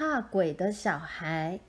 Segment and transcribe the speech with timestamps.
[0.00, 1.60] 怕鬼的小孩。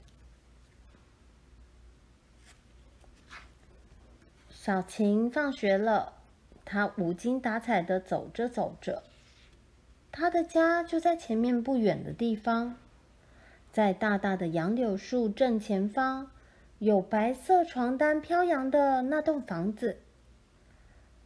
[4.50, 6.13] 小晴放学了，
[6.63, 9.04] 她无精打采的走着走着。
[10.13, 12.77] 她的家就在前面不远的地方，
[13.73, 16.32] 在大大的杨柳树正前方，
[16.79, 19.98] 有白色床单飘扬的那栋房子。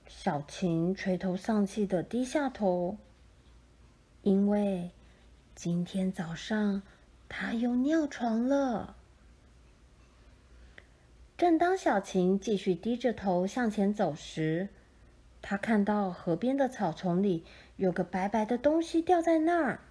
[0.07, 2.97] 小晴垂头丧气的低下头，
[4.23, 4.89] 因为
[5.53, 6.81] 今天早上
[7.27, 8.95] 他又尿床了。
[11.37, 14.69] 正当小晴继续低着头向前走时，
[15.41, 17.43] 她看到河边的草丛里
[17.75, 19.81] 有个白白的东西掉在那儿。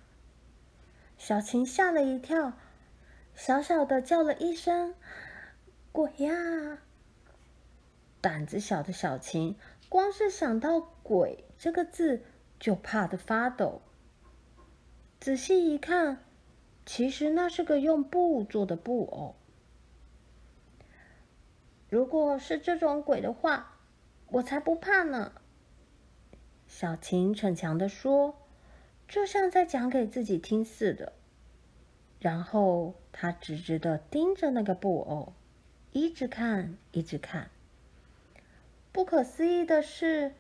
[1.18, 2.54] 小晴吓了一跳，
[3.34, 4.94] 小小的叫了一声
[5.92, 6.78] ：“鬼呀！”
[8.22, 9.56] 胆子小的小晴，
[9.90, 12.22] 光是想到“鬼”这个字，
[12.58, 13.82] 就怕得发抖。
[15.20, 16.18] 仔细一看，
[16.86, 19.34] 其实那是个用布做的布偶。
[21.88, 23.76] 如果是这种鬼的话，
[24.28, 25.32] 我才不怕呢。
[26.66, 28.36] 小晴逞强地说，
[29.06, 31.12] 就像在讲给自己听似的。
[32.18, 35.32] 然后她直直的盯着那个布偶，
[35.92, 37.50] 一直看，一直看。
[38.92, 40.32] 不可思议的是，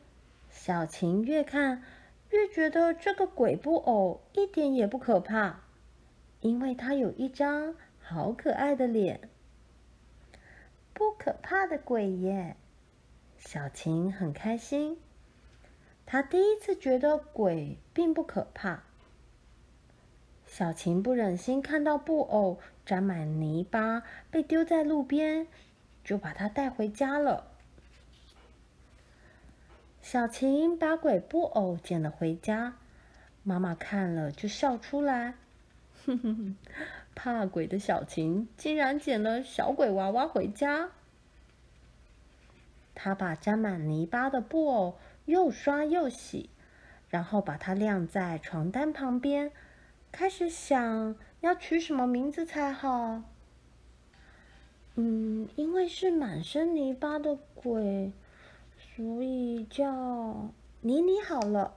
[0.50, 1.82] 小晴越看
[2.30, 5.63] 越觉得这个鬼布偶一点也不可怕，
[6.44, 9.30] 因为他有一张好可爱的脸。
[10.92, 12.54] 不可怕的鬼耶！
[13.38, 14.98] 小晴很开心，
[16.04, 18.82] 她第一次觉得鬼并不可怕。
[20.46, 25.46] 小晴不忍心看到布偶沾满泥巴被丢在路边，
[26.04, 27.46] 就把它带回家了。
[30.02, 32.74] 小晴把鬼布偶捡了回家，
[33.42, 35.36] 妈妈看了就笑出来。
[36.06, 36.56] 哼哼哼。
[37.14, 40.90] 怕鬼的小晴竟然捡了小鬼娃娃回家。
[42.94, 46.50] 她把沾满泥巴的布偶又刷又洗，
[47.08, 49.52] 然后把它晾在床单旁边，
[50.10, 53.22] 开始想要取什么名字才好。
[54.96, 58.12] 嗯，因为是满身泥巴的鬼，
[58.78, 60.50] 所以叫
[60.80, 61.74] 妮妮好了。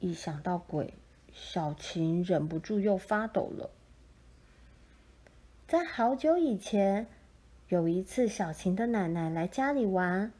[0.00, 0.94] 一想到鬼，
[1.38, 3.70] 小晴忍不住又发抖了。
[5.68, 7.06] 在好久以前，
[7.68, 10.32] 有一次，小晴的奶奶来家里玩。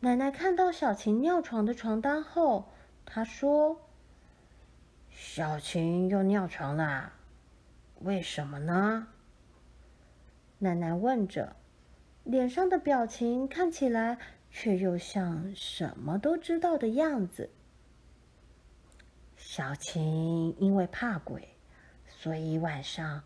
[0.00, 2.66] 奶奶看到小晴尿床的床单后，
[3.04, 3.80] 她说
[5.08, 7.12] ：“小晴又尿床啦，
[8.00, 9.06] 为什么呢？”
[10.58, 11.54] 奶奶问着，
[12.24, 14.18] 脸上的表情看起来
[14.50, 17.50] 却又像什么都知道的样子。
[19.48, 21.48] 小晴因为怕鬼，
[22.08, 23.22] 所以晚上。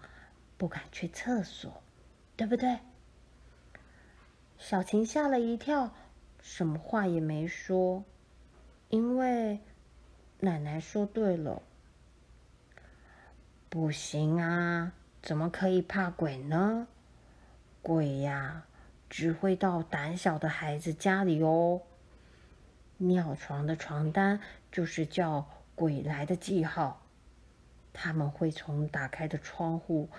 [0.58, 1.82] 不敢去厕所，
[2.36, 2.80] 对不对？
[4.58, 5.94] 小晴吓了一跳，
[6.42, 8.04] 什么话也没说，
[8.90, 9.60] 因为
[10.40, 11.62] 奶奶说对了。
[13.70, 14.92] 不行啊，
[15.22, 16.86] 怎么可以怕鬼呢？
[17.80, 18.66] 鬼呀，
[19.08, 21.80] 只会到胆小的孩子家里哦。
[22.98, 24.38] 尿床的床单
[24.70, 25.48] 就是叫
[25.80, 27.00] 鬼来的记号，
[27.90, 30.10] 他们会从打开的窗户。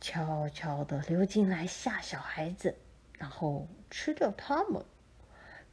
[0.00, 2.76] 悄悄地溜进来吓小孩子，
[3.14, 4.84] 然后吃掉他们。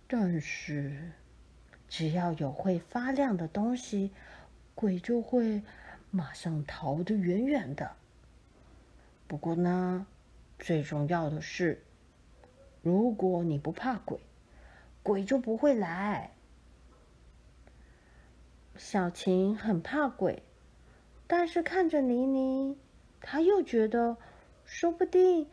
[0.07, 1.12] 但是，
[1.88, 4.09] 只要有会发亮的东西，
[4.73, 5.62] 鬼就会
[6.09, 7.91] 马上逃得远远的。
[9.28, 10.07] 不过呢，
[10.57, 11.84] 最重要的是，
[12.81, 14.19] 如果你不怕鬼，
[15.03, 16.31] 鬼就不会来。
[18.86, 20.44] 小晴很怕鬼，
[21.26, 22.78] 但是看着妮妮。
[23.22, 24.18] 他又觉得，
[24.66, 25.47] 说不定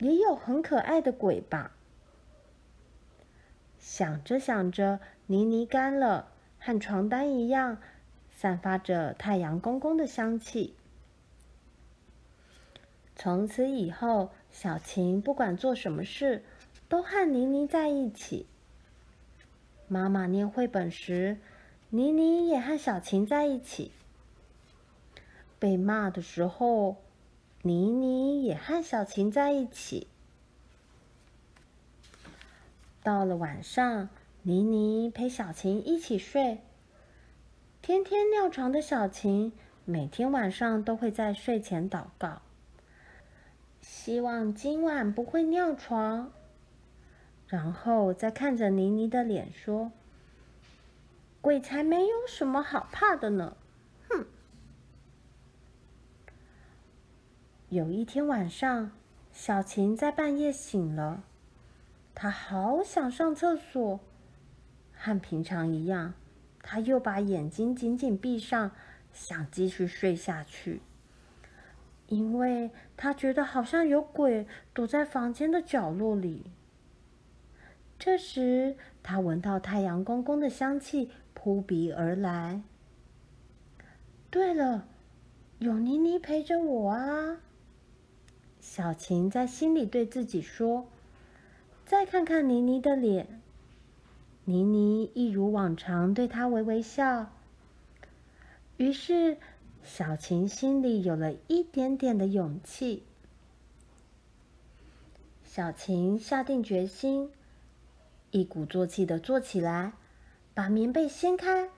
[0.00, 1.76] 也有很可爱的鬼吧。
[3.78, 7.78] 想着想着，妮妮干了，和床单一样，
[8.32, 10.74] 散发着太阳公公的香气。
[13.14, 16.42] 从此以后，小晴不管做什么事，
[16.88, 18.48] 都和妮妮在一起。
[19.86, 21.38] 妈妈念绘本时，
[21.94, 23.90] 妮妮也和小晴在一起。
[25.58, 26.96] 被骂的时候，
[27.60, 30.06] 妮妮也和小晴在一起。
[33.02, 34.08] 到了晚上，
[34.40, 36.60] 妮妮陪小晴一起睡。
[37.82, 39.52] 天天尿床的小晴，
[39.84, 42.40] 每天晚上都会在睡前祷告，
[43.82, 46.32] 希望今晚不会尿床。
[47.48, 49.92] 然后再看着妮妮的脸说
[51.42, 53.56] ：“鬼才没有什么好怕的呢。”
[54.08, 54.24] 哼。
[57.68, 58.92] 有一天晚上，
[59.32, 61.24] 小琴在半夜醒了，
[62.14, 64.00] 她好想上厕所，
[64.94, 66.14] 和平常一样，
[66.62, 68.70] 她又把眼睛紧紧闭上，
[69.12, 70.82] 想继续睡下去，
[72.08, 76.52] 因为她觉得好像有鬼躲在房间的角落里。
[77.98, 81.10] 这时，她闻到太阳公公的香气
[81.42, 82.62] 扑鼻而来。
[84.30, 84.86] 对了，
[85.58, 87.40] 有妮妮陪着我啊！
[88.60, 90.86] 小琴在心里对自己说
[91.84, 93.40] ：“再看看妮妮的脸，
[94.44, 97.32] 妮妮一如往常对她微微笑。”
[98.78, 99.36] 于是，
[99.82, 103.02] 小琴心里有了一点点的勇气。
[105.42, 107.32] 小琴下定决心，
[108.30, 109.94] 一鼓作气的坐起来，
[110.54, 111.70] 把棉被掀开，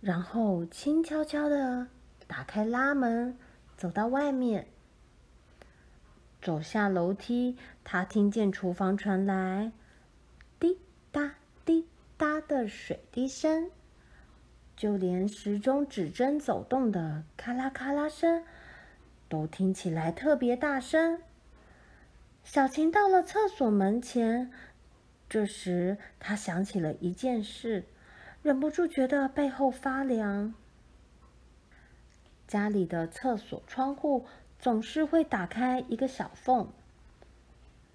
[0.00, 1.86] 然后轻悄悄的
[2.26, 3.36] 打开拉门，
[3.76, 4.68] 走到外面。
[6.42, 9.72] 走下楼梯，他听见厨房传来
[10.60, 10.78] 滴
[11.10, 11.34] 答
[11.64, 13.70] 滴答的水滴声，
[14.76, 18.44] 就连时钟指针走动的咔啦咔啦声，
[19.28, 21.20] 都听起来特别大声。
[22.44, 24.52] 小琴到了厕所门前，
[25.28, 27.84] 这时她想起了一件事，
[28.42, 30.54] 忍不住觉得背后发凉。
[32.46, 34.26] 家里的厕所窗户。
[34.58, 36.72] 总是会打开一个小缝。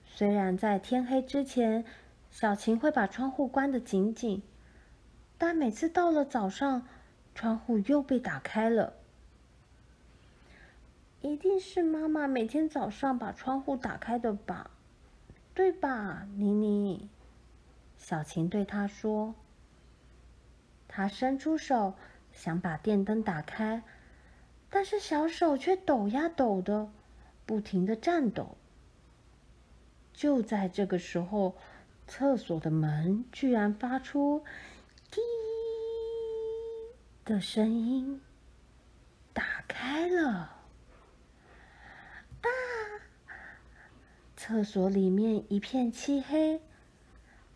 [0.05, 1.83] 虽然在天黑之前，
[2.29, 4.43] 小琴会把窗户关得紧紧，
[5.39, 6.87] 但每次到了早上，
[7.33, 8.93] 窗户又被打开了。
[11.21, 14.69] 一定是妈妈每天早上把窗户打开的吧？
[15.55, 17.09] 对吧，妮妮？
[18.01, 19.35] 小琴对他说。
[20.87, 21.93] 他伸出手，
[22.33, 23.83] 想把电灯打开。
[24.69, 26.89] 但是小手却抖呀抖的，
[27.45, 28.57] 不停的颤抖。
[30.13, 31.55] 就在这个时候，
[32.07, 34.43] 厕所的门居然发出
[35.11, 35.21] “滴”
[37.23, 38.19] 的声音，
[39.31, 40.57] 打开了。
[42.41, 42.47] 啊！
[44.35, 46.61] 厕所里面一片漆黑，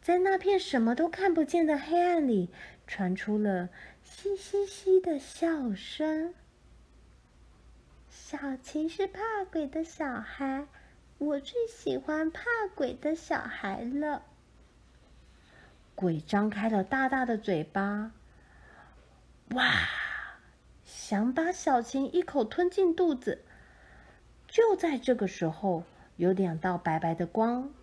[0.05, 2.51] 在那片什么都看不见的黑暗里，
[2.85, 3.69] 传出了
[4.05, 6.35] “嘻嘻嘻”的笑声。
[8.07, 9.19] 小琴是怕
[9.51, 10.67] 鬼的小孩，
[11.17, 12.43] 我最喜欢怕
[12.75, 14.21] 鬼的小孩了。
[15.95, 18.11] 鬼张开了大大的嘴巴，
[19.55, 19.73] 哇！
[20.83, 23.41] 想把小琴一口吞进肚子。
[24.47, 25.83] 就在这个时候，
[26.17, 27.73] 有两道白白的光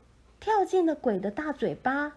[0.42, 2.14] 跳进了鬼的大嘴巴，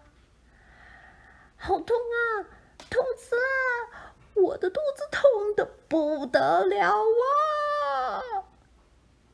[1.56, 2.50] 好痛啊！
[2.90, 4.12] 痛死啦！
[4.34, 8.42] 我的肚子痛得不得了啊！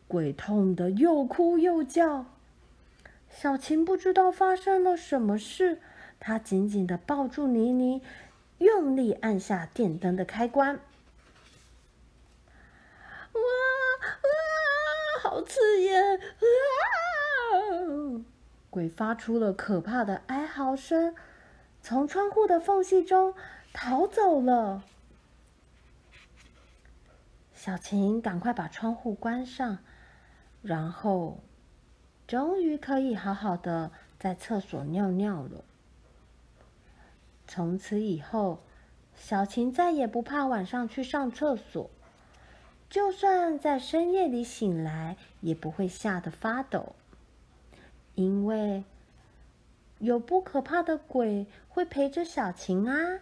[0.06, 2.26] 鬼痛得又哭又叫，
[3.30, 5.80] 小琴不知道发生了什么事，
[6.20, 8.02] 她紧紧的抱住妮妮，
[8.58, 10.74] 用力按下电灯的开关。
[13.32, 16.20] 哇哇，好刺眼！
[18.72, 21.14] 鬼发出了可怕的哀嚎声，
[21.82, 23.34] 从窗户的缝隙中
[23.74, 24.82] 逃走了。
[27.52, 29.76] 小琴赶快把窗户关上。
[30.62, 31.40] 然后，
[32.26, 35.62] 终于可以好好的在厕所尿尿了。
[37.46, 38.62] 从此以后，
[39.14, 41.90] 小琴再也不怕晚上去上厕所，
[42.88, 46.94] 就算在深夜里醒来，也不会吓得发抖，
[48.22, 48.84] 因为
[49.98, 53.20] 有不可怕的鬼会陪着小琴啊。